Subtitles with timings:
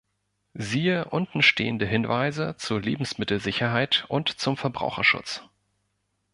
[0.55, 5.43] Siehe untenstehende Hinweise zur Lebensmittelsicherheit und zum Verbraucherschutz.